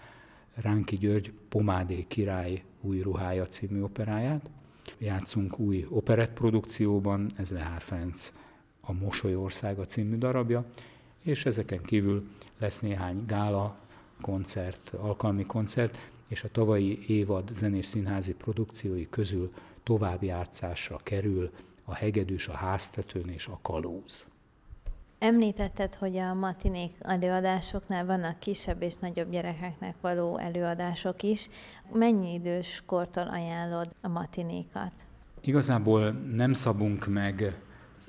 Ránki 0.55 0.97
György 0.97 1.33
Pomádé 1.49 2.05
király 2.09 2.63
új 2.81 3.01
ruhája 3.01 3.47
című 3.47 3.83
operáját, 3.83 4.51
játszunk 4.99 5.59
új 5.59 5.87
operettprodukcióban, 5.89 7.31
ez 7.37 7.51
Lehár 7.51 7.81
Ferenc 7.81 8.33
a 8.81 8.93
Mosolyországa 8.93 9.85
című 9.85 10.17
darabja, 10.17 10.67
és 11.23 11.45
ezeken 11.45 11.83
kívül 11.83 12.29
lesz 12.59 12.81
néhány 12.81 13.25
gála 13.27 13.77
koncert, 14.21 14.93
alkalmi 14.97 15.47
koncert, 15.47 15.99
és 16.29 16.45
a 16.45 16.51
tavalyi 16.53 17.05
évad 17.07 17.51
zenés 17.55 17.87
színházi 17.87 18.35
produkciói 18.35 19.07
közül 19.11 19.53
továbbjátszásra 19.83 20.97
kerül 21.03 21.51
a 21.91 21.95
hegedűs, 21.95 22.49
a 22.49 22.57
háztetőn 22.57 23.29
és 23.29 23.47
a 23.47 23.59
kalóz. 23.63 24.31
Említetted, 25.19 25.95
hogy 25.95 26.17
a 26.17 26.35
matinék 26.35 26.93
előadásoknál 27.01 28.07
vannak 28.07 28.39
kisebb 28.39 28.83
és 28.83 28.95
nagyobb 28.95 29.31
gyerekeknek 29.31 29.95
való 30.01 30.39
előadások 30.39 31.23
is. 31.23 31.49
Mennyi 31.93 32.33
idős 32.33 32.83
kortól 32.87 33.29
ajánlod 33.29 33.87
a 34.01 34.09
matinékat? 34.09 34.93
Igazából 35.41 36.11
nem 36.11 36.53
szabunk 36.53 37.07
meg 37.07 37.61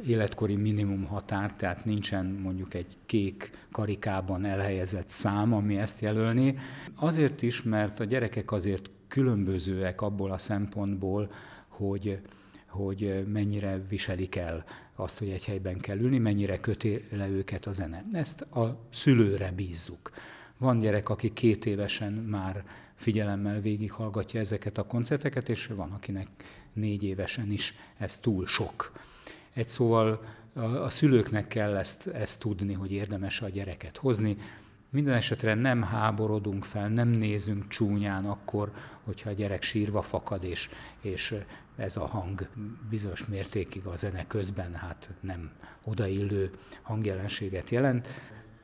életkori 0.05 0.55
minimum 0.55 1.05
határ, 1.05 1.53
tehát 1.53 1.85
nincsen 1.85 2.25
mondjuk 2.25 2.73
egy 2.73 2.97
kék 3.05 3.51
karikában 3.71 4.45
elhelyezett 4.45 5.09
szám, 5.09 5.53
ami 5.53 5.77
ezt 5.77 5.99
jelölni. 5.99 6.57
Azért 6.95 7.41
is, 7.41 7.63
mert 7.63 7.99
a 7.99 8.03
gyerekek 8.03 8.51
azért 8.51 8.89
különbözőek 9.07 10.01
abból 10.01 10.31
a 10.31 10.37
szempontból, 10.37 11.31
hogy 11.67 12.21
hogy 12.71 13.25
mennyire 13.27 13.81
viselik 13.89 14.35
el 14.35 14.63
azt, 14.95 15.19
hogy 15.19 15.29
egy 15.29 15.45
helyben 15.45 15.79
kell 15.79 15.97
ülni, 15.97 16.17
mennyire 16.17 16.59
köti 16.59 17.05
le 17.11 17.27
őket 17.29 17.65
a 17.65 17.71
zene. 17.71 18.05
Ezt 18.11 18.41
a 18.41 18.77
szülőre 18.89 19.51
bízzuk. 19.51 20.11
Van 20.57 20.79
gyerek, 20.79 21.09
aki 21.09 21.33
két 21.33 21.65
évesen 21.65 22.13
már 22.13 22.63
figyelemmel 22.95 23.59
végighallgatja 23.61 24.39
ezeket 24.39 24.77
a 24.77 24.83
koncerteket, 24.83 25.49
és 25.49 25.67
van, 25.67 25.91
akinek 25.91 26.27
négy 26.73 27.03
évesen 27.03 27.51
is 27.51 27.75
ez 27.97 28.17
túl 28.17 28.45
sok. 28.47 28.91
Egy 29.53 29.67
szóval 29.67 30.23
a, 30.53 30.89
szülőknek 30.89 31.47
kell 31.47 31.75
ezt, 31.75 32.07
ezt 32.07 32.39
tudni, 32.39 32.73
hogy 32.73 32.91
érdemes 32.91 33.41
a 33.41 33.49
gyereket 33.49 33.97
hozni. 33.97 34.37
Minden 34.89 35.13
esetre 35.13 35.53
nem 35.53 35.83
háborodunk 35.83 36.63
fel, 36.63 36.89
nem 36.89 37.07
nézünk 37.07 37.67
csúnyán 37.67 38.25
akkor, 38.25 38.71
hogyha 39.03 39.29
a 39.29 39.33
gyerek 39.33 39.63
sírva 39.63 40.01
fakad, 40.01 40.43
és, 40.43 40.69
és 41.01 41.35
ez 41.75 41.95
a 41.95 42.05
hang 42.05 42.47
bizonyos 42.89 43.25
mértékig 43.25 43.85
a 43.85 43.95
zene 43.95 44.27
közben 44.27 44.73
hát 44.73 45.09
nem 45.19 45.51
odaillő 45.83 46.51
hangjelenséget 46.81 47.69
jelent. 47.69 48.07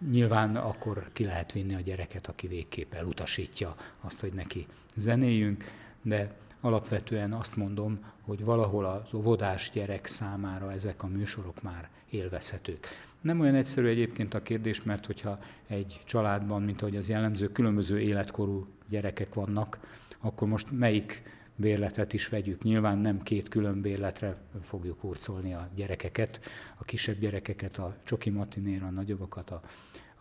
Nyilván 0.09 0.55
akkor 0.55 1.09
ki 1.13 1.23
lehet 1.23 1.51
vinni 1.51 1.75
a 1.75 1.79
gyereket, 1.79 2.27
aki 2.27 2.47
végképp 2.47 2.93
elutasítja 2.93 3.75
azt, 4.01 4.19
hogy 4.19 4.33
neki 4.33 4.65
zenéjünk, 4.95 5.63
de 6.01 6.35
alapvetően 6.61 7.33
azt 7.33 7.55
mondom, 7.55 7.99
hogy 8.21 8.43
valahol 8.43 8.85
az 8.85 9.13
óvodás 9.13 9.69
gyerek 9.73 10.05
számára 10.05 10.71
ezek 10.71 11.03
a 11.03 11.07
műsorok 11.07 11.61
már 11.61 11.89
élvezhetők. 12.09 12.87
Nem 13.21 13.39
olyan 13.39 13.55
egyszerű 13.55 13.87
egyébként 13.87 14.33
a 14.33 14.41
kérdés, 14.41 14.83
mert 14.83 15.05
hogyha 15.05 15.39
egy 15.67 16.01
családban, 16.05 16.61
mint 16.61 16.81
ahogy 16.81 16.95
az 16.95 17.09
jellemző, 17.09 17.51
különböző 17.51 17.99
életkorú 17.99 18.67
gyerekek 18.89 19.33
vannak, 19.33 19.79
akkor 20.19 20.47
most 20.47 20.71
melyik 20.71 21.23
bérletet 21.59 22.13
is 22.13 22.27
vegyük. 22.27 22.63
Nyilván 22.63 22.97
nem 22.97 23.21
két 23.21 23.49
külön 23.49 23.81
bérletre 23.81 24.35
fogjuk 24.61 25.01
hurcolni 25.01 25.53
a 25.53 25.69
gyerekeket, 25.75 26.39
a 26.77 26.83
kisebb 26.83 27.19
gyerekeket 27.19 27.77
a 27.77 27.95
csoki 28.03 28.29
matinéra, 28.29 28.87
a 28.87 28.89
nagyobbakat 28.89 29.49
a, 29.49 29.61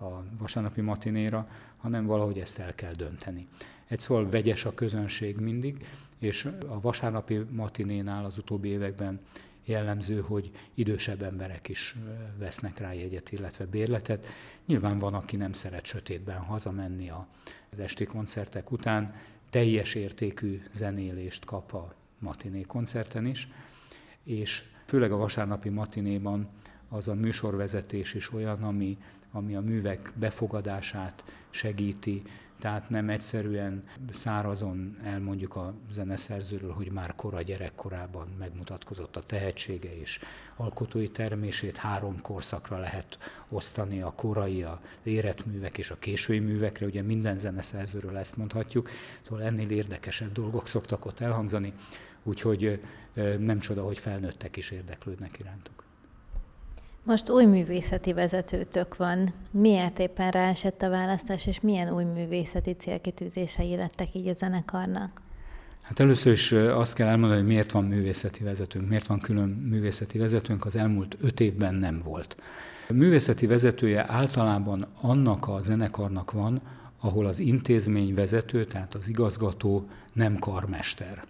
a 0.05 0.25
vasárnapi 0.39 0.81
matinéra, 0.81 1.49
hanem 1.77 2.07
valahogy 2.07 2.39
ezt 2.39 2.59
el 2.59 2.75
kell 2.75 2.93
dönteni. 2.93 3.47
Egy 3.87 3.99
szóval 3.99 4.29
vegyes 4.31 4.65
a 4.65 4.75
közönség 4.75 5.37
mindig, 5.37 5.87
és 6.19 6.49
a 6.69 6.81
vasárnapi 6.81 7.37
matinénál 7.51 8.25
az 8.25 8.39
utóbbi 8.39 8.69
években 8.69 9.21
jellemző, 9.65 10.21
hogy 10.21 10.51
idősebb 10.75 11.23
emberek 11.23 11.69
is 11.69 11.97
vesznek 12.39 12.79
rá 12.79 12.93
jegyet, 12.93 13.33
illetve 13.33 13.67
bérletet. 13.67 14.27
Nyilván 14.67 14.99
van, 14.99 15.15
aki 15.15 15.37
nem 15.37 15.53
szeret 15.53 15.85
sötétben 15.85 16.39
hazamenni 16.39 17.11
az 17.71 17.79
esti 17.79 18.05
koncertek 18.05 18.71
után, 18.71 19.15
teljes 19.57 19.95
értékű 19.95 20.63
zenélést 20.73 21.45
kap 21.45 21.73
a 21.73 21.95
matiné 22.19 22.63
koncerten 22.63 23.27
is, 23.27 23.49
és 24.25 24.63
főleg 24.87 25.13
a 25.13 25.17
vasárnapi 25.17 25.69
matinéban 25.69 26.49
az 26.89 27.09
a 27.09 27.15
műsorvezetés 27.15 28.15
is 28.15 28.33
olyan, 28.33 28.63
ami, 28.63 28.99
ami 29.31 29.57
a 29.57 29.61
művek 29.61 30.13
befogadását 30.17 31.25
segíti, 31.51 32.23
tehát 32.61 32.91
nem 32.91 33.11
egyszerűen 33.11 33.85
szárazon 34.13 34.99
elmondjuk 35.05 35.57
a 35.57 35.75
zeneszerzőről, 35.93 36.73
hogy 36.73 36.91
már 36.91 37.15
kora 37.15 37.43
gyerekkorában 37.43 38.29
megmutatkozott 38.39 39.17
a 39.17 39.23
tehetsége 39.23 39.99
és 40.01 40.21
alkotói 40.57 41.09
termését. 41.09 41.77
Három 41.77 42.21
korszakra 42.21 42.79
lehet 42.79 43.19
osztani, 43.49 44.01
a 44.01 44.13
korai, 44.13 44.63
a 44.63 44.81
érett 45.03 45.47
művek 45.47 45.79
és 45.79 45.91
a 45.91 45.99
késői 45.99 46.39
művekre, 46.39 46.87
ugye 46.87 47.03
minden 47.03 47.39
zeneszerzőről 47.39 48.17
ezt 48.17 48.37
mondhatjuk, 48.37 48.91
szóval 49.23 49.45
ennél 49.45 49.71
érdekesebb 49.71 50.33
dolgok 50.33 50.69
szoktak 50.69 51.05
ott 51.05 51.21
elhangzani, 51.21 51.73
úgyhogy 52.23 52.83
nem 53.39 53.59
csoda, 53.59 53.85
hogy 53.85 53.99
felnőttek 53.99 54.57
is 54.57 54.71
érdeklődnek 54.71 55.39
irántuk. 55.39 55.86
Most 57.07 57.31
új 57.31 57.45
művészeti 57.45 58.13
vezetőtök 58.13 58.97
van. 58.97 59.33
Miért 59.51 59.99
éppen 59.99 60.31
ráesett 60.31 60.83
a 60.83 60.89
választás, 60.89 61.47
és 61.47 61.61
milyen 61.61 61.95
új 61.95 62.05
művészeti 62.05 62.73
célkitűzései 62.73 63.77
lettek 63.77 64.15
így 64.15 64.29
a 64.29 64.33
zenekarnak? 64.33 65.21
Hát 65.81 66.01
először 66.01 66.33
is 66.33 66.53
azt 66.53 66.95
kell 66.95 67.09
elmondani, 67.09 67.41
hogy 67.41 67.49
miért 67.49 67.73
van 67.73 67.85
művészeti 67.85 68.45
vezetőnk, 68.45 68.89
miért 68.89 69.07
van 69.07 69.19
külön 69.19 69.49
művészeti 69.49 70.19
vezetőnk, 70.19 70.65
az 70.65 70.77
elmúlt 70.77 71.17
öt 71.21 71.41
évben 71.41 71.75
nem 71.75 72.01
volt. 72.05 72.37
A 72.89 72.93
művészeti 72.93 73.47
vezetője 73.47 74.05
általában 74.09 74.87
annak 75.01 75.49
a 75.49 75.61
zenekarnak 75.61 76.33
van, 76.33 76.61
ahol 77.01 77.27
az 77.27 77.39
intézmény 77.39 78.15
vezető, 78.15 78.65
tehát 78.65 78.95
az 78.95 79.09
igazgató 79.09 79.89
nem 80.13 80.39
karmester. 80.39 81.25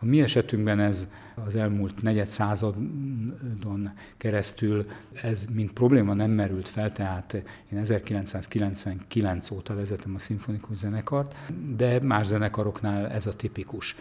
A 0.00 0.04
mi 0.04 0.22
esetünkben 0.22 0.80
ez 0.80 1.06
az 1.34 1.56
elmúlt 1.56 2.02
negyed 2.02 2.26
századon 2.26 3.90
keresztül 4.16 4.86
ez 5.22 5.44
mint 5.52 5.72
probléma 5.72 6.14
nem 6.14 6.30
merült 6.30 6.68
fel, 6.68 6.92
tehát 6.92 7.42
én 7.72 7.78
1999 7.78 9.50
óta 9.50 9.74
vezetem 9.74 10.14
a 10.14 10.18
szimfonikus 10.18 10.76
zenekart, 10.76 11.36
de 11.76 12.00
más 12.02 12.26
zenekaroknál 12.26 13.08
ez 13.08 13.26
a 13.26 13.36
tipikus. 13.36 13.96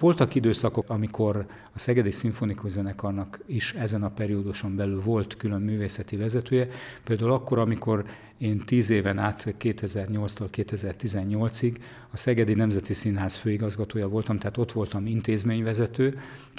Voltak 0.00 0.34
időszakok, 0.34 0.90
amikor 0.90 1.46
a 1.72 1.78
Szegedi 1.78 2.10
Szimfonikus 2.10 2.70
Zenekarnak 2.70 3.40
is 3.46 3.72
ezen 3.72 4.02
a 4.02 4.10
perióduson 4.10 4.76
belül 4.76 5.00
volt 5.00 5.36
külön 5.36 5.60
művészeti 5.60 6.16
vezetője, 6.16 6.68
például 7.04 7.32
akkor, 7.32 7.58
amikor 7.58 8.04
én 8.38 8.58
tíz 8.58 8.90
éven 8.90 9.18
át 9.18 9.54
2008-tól 9.60 10.48
2018-ig 10.52 11.76
a 12.10 12.16
Szegedi 12.16 12.54
Nemzeti 12.54 12.94
Színház 12.94 13.36
főigazgatója 13.36 14.08
voltam, 14.08 14.38
tehát 14.38 14.56
ott 14.56 14.72
voltam 14.72 15.06
intézményvezető, 15.06 16.18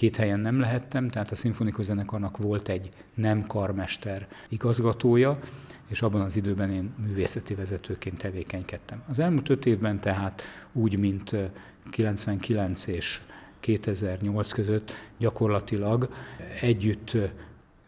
két 0.09 0.17
helyen 0.17 0.39
nem 0.39 0.59
lehettem, 0.59 1.07
tehát 1.07 1.31
a 1.31 1.35
szimfonikus 1.35 1.85
zenekarnak 1.85 2.37
volt 2.37 2.69
egy 2.69 2.89
nem 3.13 3.47
karmester 3.47 4.27
igazgatója, 4.47 5.39
és 5.87 6.01
abban 6.01 6.21
az 6.21 6.35
időben 6.35 6.71
én 6.71 6.93
művészeti 6.97 7.53
vezetőként 7.53 8.17
tevékenykedtem. 8.17 9.03
Az 9.07 9.19
elmúlt 9.19 9.49
öt 9.49 9.65
évben 9.65 9.99
tehát 9.99 10.41
úgy, 10.71 10.99
mint 10.99 11.35
99 11.89 12.87
és 12.87 13.21
2008 13.59 14.51
között 14.51 14.91
gyakorlatilag 15.17 16.09
együtt 16.61 17.17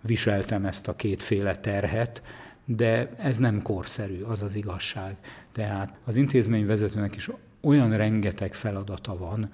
viseltem 0.02 0.66
ezt 0.66 0.88
a 0.88 0.96
kétféle 0.96 1.56
terhet, 1.56 2.24
de 2.66 3.10
ez 3.18 3.38
nem 3.38 3.62
korszerű, 3.62 4.22
az 4.22 4.42
az 4.42 4.56
igazság. 4.56 5.16
Tehát 5.52 5.94
az 6.06 6.16
intézmény 6.16 6.66
vezetőnek 6.66 7.16
is 7.16 7.30
olyan 7.62 7.98
rengeteg 7.98 8.54
feladata 8.54 9.18
van, 9.18 9.50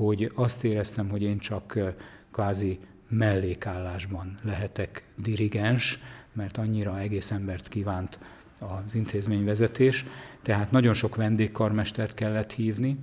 hogy 0.00 0.32
azt 0.34 0.64
éreztem, 0.64 1.08
hogy 1.08 1.22
én 1.22 1.38
csak 1.38 1.78
kvázi 2.30 2.78
mellékállásban 3.08 4.34
lehetek 4.42 5.04
dirigens, 5.16 5.98
mert 6.32 6.56
annyira 6.56 6.98
egész 6.98 7.30
embert 7.30 7.68
kívánt 7.68 8.18
az 8.58 8.94
intézményvezetés, 8.94 10.06
tehát 10.42 10.70
nagyon 10.70 10.94
sok 10.94 11.16
vendégkarmestert 11.16 12.14
kellett 12.14 12.52
hívni, 12.52 12.96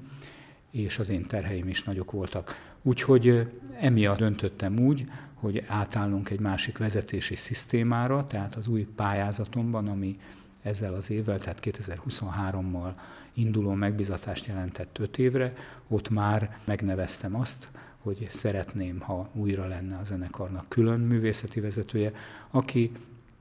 és 0.72 1.00
az 1.00 1.10
én 1.10 1.24
terheim 1.24 1.68
is 1.68 1.84
nagyok 1.84 2.12
voltak. 2.12 2.56
Úgyhogy 2.82 3.48
emiatt 3.80 4.18
döntöttem 4.18 4.80
úgy, 4.80 5.06
hogy 5.34 5.64
átállunk 5.68 6.30
egy 6.30 6.40
másik 6.40 6.78
vezetési 6.78 7.36
szisztémára, 7.36 8.28
tehát 8.28 8.56
az 8.56 8.68
új 8.68 8.88
pályázatomban, 8.96 9.88
ami 9.88 10.20
ezzel 10.62 10.94
az 10.94 11.10
évvel, 11.10 11.40
tehát 11.40 11.60
2023-mal 11.62 12.92
induló 13.38 13.72
megbizatást 13.72 14.46
jelentett 14.46 15.00
öt 15.00 15.18
évre, 15.18 15.54
ott 15.88 16.10
már 16.10 16.58
megneveztem 16.66 17.36
azt, 17.36 17.70
hogy 17.98 18.28
szeretném, 18.32 19.00
ha 19.00 19.30
újra 19.34 19.68
lenne 19.68 19.98
a 19.98 20.04
zenekarnak 20.04 20.70
külön 20.70 21.00
művészeti 21.00 21.60
vezetője, 21.60 22.12
aki 22.52 22.92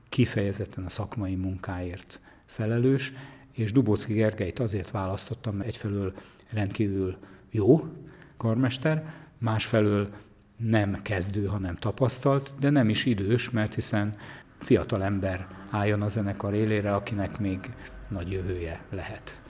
kifejezetten 0.09 0.85
a 0.85 0.89
szakmai 0.89 1.35
munkáért 1.35 2.19
felelős, 2.45 3.13
és 3.51 3.71
Dubocki 3.71 4.13
Gergelyt 4.13 4.59
azért 4.59 4.91
választottam, 4.91 5.55
mert 5.55 5.67
egyfelől 5.69 6.13
rendkívül 6.51 7.17
jó 7.49 7.85
karmester, 8.37 9.13
másfelől 9.37 10.09
nem 10.57 11.01
kezdő, 11.01 11.45
hanem 11.45 11.75
tapasztalt, 11.75 12.53
de 12.59 12.69
nem 12.69 12.89
is 12.89 13.05
idős, 13.05 13.49
mert 13.49 13.73
hiszen 13.73 14.15
fiatal 14.57 15.03
ember 15.03 15.47
álljon 15.69 16.01
a 16.01 16.07
zenekar 16.07 16.53
élére, 16.53 16.95
akinek 16.95 17.39
még 17.39 17.59
nagy 18.09 18.31
jövője 18.31 18.85
lehet. 18.89 19.41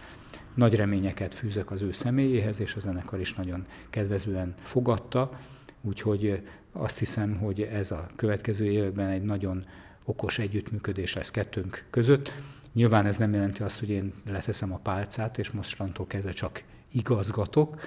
Nagy 0.57 0.75
reményeket 0.75 1.33
fűzök 1.33 1.71
az 1.71 1.81
ő 1.81 1.91
személyéhez, 1.91 2.59
és 2.59 2.75
a 2.75 2.79
zenekar 2.79 3.19
is 3.19 3.33
nagyon 3.33 3.65
kedvezően 3.89 4.55
fogadta, 4.63 5.39
úgyhogy 5.81 6.41
azt 6.71 6.99
hiszem, 6.99 7.37
hogy 7.37 7.61
ez 7.61 7.91
a 7.91 8.09
következő 8.15 8.65
évben 8.65 9.09
egy 9.09 9.23
nagyon 9.23 9.65
okos 10.05 10.39
együttműködés 10.39 11.13
lesz 11.13 11.31
kettőnk 11.31 11.85
között. 11.89 12.33
Nyilván 12.73 13.05
ez 13.05 13.17
nem 13.17 13.33
jelenti 13.33 13.63
azt, 13.63 13.79
hogy 13.79 13.89
én 13.89 14.13
leteszem 14.25 14.73
a 14.73 14.77
pálcát, 14.77 15.37
és 15.37 15.51
mostantól 15.51 16.07
kezdve 16.07 16.31
csak 16.31 16.63
igazgatok, 16.91 17.81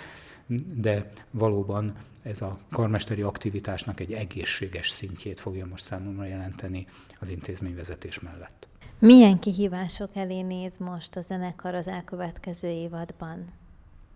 de 0.74 1.08
valóban 1.30 1.94
ez 2.22 2.40
a 2.40 2.58
karmesteri 2.70 3.22
aktivitásnak 3.22 4.00
egy 4.00 4.12
egészséges 4.12 4.88
szintjét 4.88 5.40
fogja 5.40 5.66
most 5.66 5.84
számomra 5.84 6.24
jelenteni 6.24 6.86
az 7.20 7.30
intézményvezetés 7.30 8.20
mellett. 8.20 8.68
Milyen 9.00 9.38
kihívások 9.38 10.10
elé 10.14 10.40
néz 10.40 10.78
most 10.78 11.16
a 11.16 11.20
zenekar 11.20 11.74
az 11.74 11.88
elkövetkező 11.88 12.68
évadban? 12.68 13.44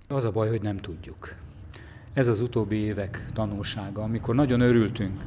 Az 0.09 0.25
a 0.25 0.31
baj, 0.31 0.49
hogy 0.49 0.63
nem 0.63 0.77
tudjuk. 0.77 1.35
Ez 2.13 2.29
az 2.29 2.41
utóbbi 2.41 2.77
évek 2.77 3.27
tanulsága, 3.33 4.03
amikor 4.03 4.35
nagyon 4.35 4.61
örültünk, 4.61 5.25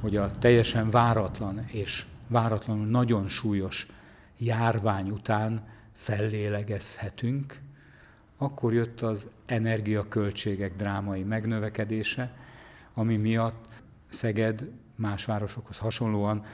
hogy 0.00 0.16
a 0.16 0.38
teljesen 0.38 0.90
váratlan 0.90 1.64
és 1.66 2.06
váratlanul 2.28 2.86
nagyon 2.86 3.28
súlyos 3.28 3.86
járvány 4.38 5.10
után 5.10 5.68
fellélegezhetünk, 5.92 7.60
akkor 8.36 8.72
jött 8.72 9.00
az 9.00 9.28
energiaköltségek 9.46 10.76
drámai 10.76 11.22
megnövekedése, 11.22 12.36
ami 12.94 13.16
miatt 13.16 13.64
Szeged 14.08 14.70
más 14.94 15.24
városokhoz 15.24 15.78
hasonlóan 15.78 16.44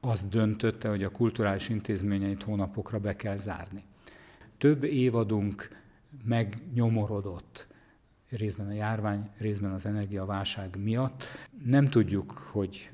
azt 0.00 0.28
döntötte, 0.28 0.88
hogy 0.88 1.02
a 1.02 1.10
kulturális 1.10 1.68
intézményeit 1.68 2.42
hónapokra 2.42 2.98
be 2.98 3.16
kell 3.16 3.36
zárni. 3.36 3.84
Több 4.58 4.84
évadunk 4.84 5.68
megnyomorodott 6.24 7.66
részben 8.28 8.66
a 8.66 8.72
járvány, 8.72 9.30
részben 9.38 9.72
az 9.72 9.86
energiaválság 9.86 10.76
miatt. 10.82 11.24
Nem 11.64 11.88
tudjuk, 11.88 12.30
hogy 12.30 12.90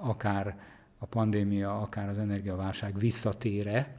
akár 0.00 0.58
a 0.98 1.06
pandémia, 1.06 1.80
akár 1.80 2.08
az 2.08 2.18
energiaválság 2.18 2.98
visszatére, 2.98 3.96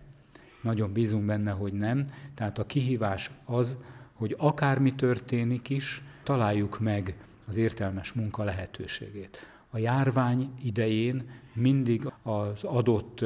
nagyon 0.62 0.94
bízunk 0.94 1.26
benne, 1.26 1.52
hogy 1.52 1.74
nem. 1.74 2.06
Tehát 2.34 2.60
a 2.60 2.66
kihívás 2.66 3.32
az, 3.46 3.78
hogy 4.14 4.36
akármi 4.38 4.96
történik 4.96 5.70
is, 5.70 6.02
találjuk 6.24 6.80
meg 6.80 7.16
az 7.48 7.58
értelmes 7.58 8.14
munka 8.14 8.44
lehetőségét. 8.44 9.55
A 9.76 9.78
járvány 9.78 10.52
idején 10.64 11.30
mindig 11.54 12.12
az 12.22 12.64
adott 12.64 13.26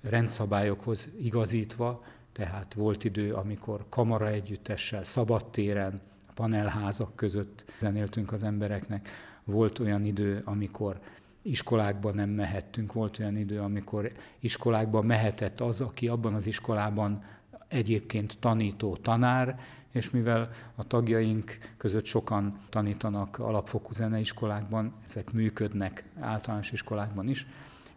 rendszabályokhoz 0.00 1.08
igazítva, 1.20 2.04
tehát 2.32 2.74
volt 2.74 3.04
idő, 3.04 3.32
amikor 3.32 3.84
kamara 3.88 4.28
együttessel, 4.28 5.04
szabadtéren, 5.04 6.00
panelházak 6.34 7.16
között 7.16 7.72
zenéltünk 7.80 8.32
az 8.32 8.42
embereknek. 8.42 9.08
Volt 9.44 9.78
olyan 9.78 10.04
idő, 10.04 10.42
amikor 10.44 11.00
iskolákba 11.42 12.10
nem 12.10 12.30
mehettünk, 12.30 12.92
volt 12.92 13.18
olyan 13.18 13.36
idő, 13.36 13.60
amikor 13.60 14.12
iskolákba 14.40 15.02
mehetett 15.02 15.60
az, 15.60 15.80
aki 15.80 16.08
abban 16.08 16.34
az 16.34 16.46
iskolában 16.46 17.24
egyébként 17.68 18.38
tanító 18.38 18.96
tanár, 18.96 19.58
és 19.90 20.10
mivel 20.10 20.50
a 20.74 20.86
tagjaink 20.86 21.58
között 21.76 22.04
sokan 22.04 22.58
tanítanak 22.68 23.38
alapfokú 23.38 23.92
zeneiskolákban, 23.92 24.92
ezek 25.06 25.32
működnek 25.32 26.04
általános 26.20 26.72
iskolákban 26.72 27.28
is, 27.28 27.46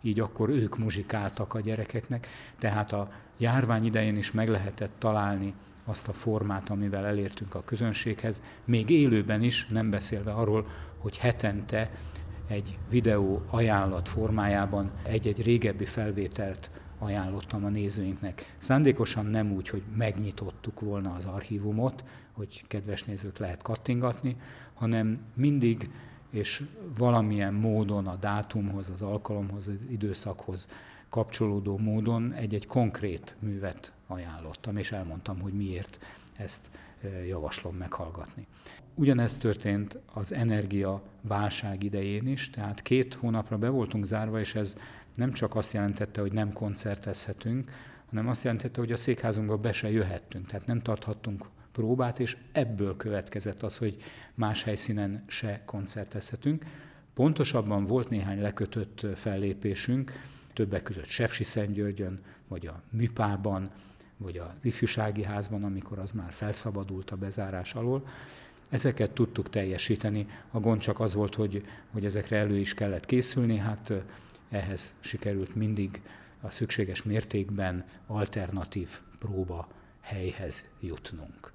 így 0.01 0.19
akkor 0.19 0.49
ők 0.49 0.77
muzsikáltak 0.77 1.53
a 1.53 1.59
gyerekeknek, 1.59 2.27
tehát 2.59 2.91
a 2.91 3.11
járvány 3.37 3.85
idején 3.85 4.17
is 4.17 4.31
meg 4.31 4.49
lehetett 4.49 4.93
találni 4.97 5.53
azt 5.85 6.07
a 6.07 6.13
formát, 6.13 6.69
amivel 6.69 7.05
elértünk 7.05 7.55
a 7.55 7.63
közönséghez, 7.63 8.43
még 8.65 8.89
élőben 8.89 9.43
is, 9.43 9.67
nem 9.67 9.89
beszélve 9.89 10.31
arról, 10.31 10.67
hogy 10.97 11.17
hetente 11.17 11.91
egy 12.47 12.77
videó 12.89 13.41
ajánlat 13.49 14.09
formájában 14.09 14.91
egy-egy 15.03 15.43
régebbi 15.43 15.85
felvételt 15.85 16.71
ajánlottam 16.99 17.65
a 17.65 17.69
nézőinknek. 17.69 18.55
Szándékosan 18.57 19.25
nem 19.25 19.51
úgy, 19.51 19.69
hogy 19.69 19.83
megnyitottuk 19.95 20.79
volna 20.79 21.13
az 21.13 21.25
archívumot, 21.25 22.03
hogy 22.31 22.63
kedves 22.67 23.03
nézők 23.03 23.37
lehet 23.37 23.61
kattingatni, 23.61 24.35
hanem 24.73 25.19
mindig 25.33 25.89
és 26.29 26.63
valamilyen 26.97 27.53
módon 27.53 28.07
a 28.07 28.15
dátumhoz, 28.15 28.89
az 28.89 29.01
alkalomhoz, 29.01 29.67
az 29.67 29.79
időszakhoz 29.89 30.67
kapcsolódó 31.09 31.77
módon 31.77 32.33
egy-egy 32.33 32.67
konkrét 32.67 33.35
művet 33.39 33.93
ajánlottam, 34.07 34.77
és 34.77 34.91
elmondtam, 34.91 35.39
hogy 35.39 35.53
miért 35.53 35.99
ezt 36.37 36.69
javaslom 37.27 37.75
meghallgatni. 37.75 38.47
Ugyanezt 38.95 39.39
történt 39.39 39.97
az 40.13 40.33
energia 40.33 41.01
válság 41.21 41.83
idején 41.83 42.27
is, 42.27 42.49
tehát 42.49 42.81
két 42.81 43.13
hónapra 43.13 43.57
be 43.57 43.69
voltunk 43.69 44.05
zárva, 44.05 44.39
és 44.39 44.55
ez 44.55 44.77
nem 45.19 45.31
csak 45.31 45.55
azt 45.55 45.73
jelentette, 45.73 46.21
hogy 46.21 46.31
nem 46.31 46.53
koncertezhetünk, 46.53 47.71
hanem 48.09 48.27
azt 48.27 48.43
jelentette, 48.43 48.79
hogy 48.79 48.91
a 48.91 48.97
székházunkba 48.97 49.57
be 49.57 49.71
se 49.71 49.91
jöhettünk, 49.91 50.47
tehát 50.47 50.65
nem 50.65 50.79
tarthattunk 50.79 51.45
próbát, 51.71 52.19
és 52.19 52.37
ebből 52.51 52.97
következett 52.97 53.61
az, 53.61 53.77
hogy 53.77 53.97
más 54.33 54.63
helyszínen 54.63 55.23
se 55.27 55.61
koncertezhetünk. 55.65 56.65
Pontosabban 57.13 57.83
volt 57.83 58.09
néhány 58.09 58.41
lekötött 58.41 59.05
fellépésünk, 59.15 60.11
többek 60.53 60.83
között 60.83 61.05
Sepsiszentgyörgyön, 61.05 62.19
vagy 62.47 62.67
a 62.67 62.81
Műpában, 62.89 63.69
vagy 64.17 64.37
az 64.37 64.65
ifjúsági 64.65 65.23
házban, 65.23 65.63
amikor 65.63 65.99
az 65.99 66.11
már 66.11 66.31
felszabadult 66.31 67.11
a 67.11 67.15
bezárás 67.15 67.73
alól. 67.73 68.07
Ezeket 68.69 69.11
tudtuk 69.11 69.49
teljesíteni. 69.49 70.27
A 70.51 70.59
gond 70.59 70.81
csak 70.81 70.99
az 70.99 71.13
volt, 71.13 71.35
hogy, 71.35 71.65
hogy 71.91 72.05
ezekre 72.05 72.37
elő 72.37 72.57
is 72.57 72.73
kellett 72.73 73.05
készülni, 73.05 73.57
hát 73.57 73.93
ehhez 74.49 74.93
sikerült 74.99 75.55
mindig 75.55 76.01
a 76.41 76.49
szükséges 76.49 77.03
mértékben 77.03 77.85
alternatív 78.07 78.99
próba 79.19 79.67
helyhez 80.01 80.65
jutnunk. 80.79 81.51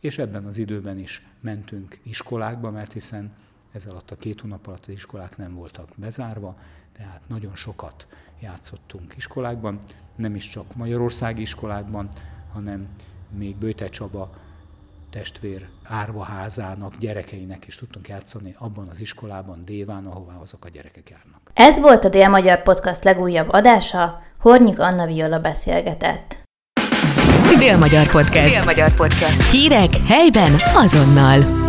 És 0.00 0.18
ebben 0.18 0.44
az 0.44 0.58
időben 0.58 0.98
is 0.98 1.26
mentünk 1.40 1.98
iskolákba, 2.02 2.70
mert 2.70 2.92
hiszen 2.92 3.32
ez 3.72 3.86
alatt 3.86 4.10
a 4.10 4.16
két 4.16 4.40
hónap 4.40 4.66
alatt 4.66 4.82
az 4.82 4.92
iskolák 4.92 5.36
nem 5.36 5.54
voltak 5.54 5.88
bezárva, 5.96 6.58
tehát 6.92 7.20
nagyon 7.28 7.54
sokat 7.54 8.06
játszottunk 8.40 9.16
iskolákban, 9.16 9.78
nem 10.16 10.34
is 10.34 10.48
csak 10.48 10.74
magyarországi 10.74 11.40
iskolákban, 11.40 12.08
hanem 12.52 12.88
még 13.30 13.56
Bőte 13.56 13.88
Csaba 13.88 14.36
testvér 15.10 15.68
árvaházának 15.82 16.96
gyerekeinek 16.96 17.66
is 17.66 17.76
tudtunk 17.76 18.08
játszani 18.08 18.54
abban 18.58 18.88
az 18.88 19.00
iskolában, 19.00 19.64
Déván, 19.64 20.06
ahová 20.06 20.36
azok 20.36 20.64
a 20.64 20.68
gyerekek 20.68 21.10
járnak. 21.10 21.41
Ez 21.54 21.80
volt 21.80 22.04
a 22.04 22.08
Dél-Magyar 22.08 22.62
Podcast 22.62 23.04
legújabb 23.04 23.48
adása, 23.50 24.22
Hornyik 24.40 24.80
Anna 24.80 25.06
Viola 25.06 25.38
beszélgetett. 25.38 26.38
Dél-Magyar 27.58 28.10
Podcast. 28.10 28.54
Dél-Magyar 28.54 28.90
Podcast. 28.96 29.50
Hírek 29.50 29.90
helyben 30.06 30.52
azonnal. 30.74 31.61